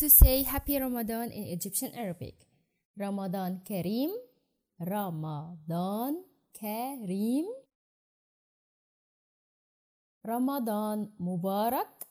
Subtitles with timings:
[0.00, 2.48] Happy Ramadan in Egyptian Arabic.
[2.96, 4.08] Ramadan Kareem.
[4.80, 6.24] Ramadan
[6.56, 7.44] Kareem.
[10.24, 12.08] Ramadan Mubarak.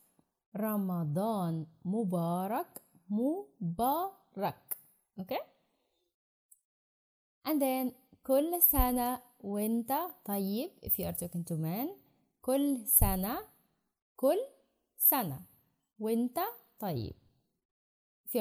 [0.53, 2.69] Ramadan Mubarak.
[3.09, 4.61] Mubarak.
[5.17, 5.41] Okay?
[7.49, 9.91] And then كل سنة وانت
[10.25, 11.97] طيب if you are talking to men
[12.45, 13.41] كل سنة
[14.15, 14.37] كل
[14.97, 15.41] سنة
[15.99, 16.39] وانت
[16.79, 17.18] طيب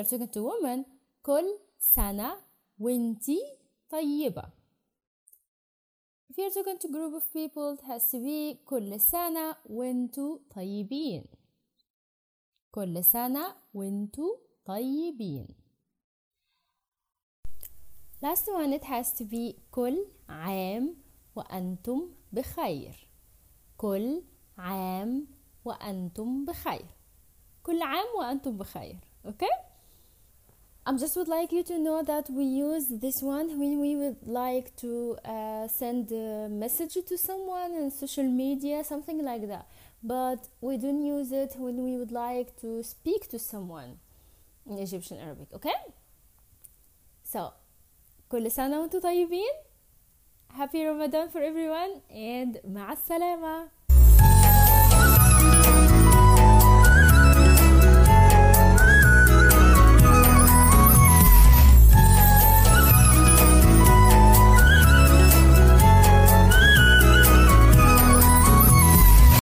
[0.03, 0.85] talking to women
[1.23, 2.37] كل سنة
[2.79, 3.39] وانتي
[3.89, 4.43] طيبة.
[6.37, 7.77] talking to group of people
[8.13, 11.25] be كل سنة وانتو طيبين.
[12.71, 15.47] كل سنة وانتو طيبين.
[18.21, 20.95] Last one it has to be كل عام
[21.35, 23.09] وأنتم بخير.
[23.77, 24.23] كل
[24.57, 25.27] عام
[25.65, 26.85] وأنتم بخير.
[27.63, 29.68] كل عام وأنتم بخير okay
[30.86, 34.18] I just would like you to know that we use this one when we would
[34.26, 39.66] like to uh, send a message to someone on social media something like that
[40.02, 43.98] but we don't use it when we would like to speak to someone
[44.66, 45.78] in Egyptian Arabic okay
[47.22, 47.52] so
[48.28, 49.54] كل سنة وانتم طيبين
[50.50, 53.68] Happy Ramadan for everyone and مع السلامة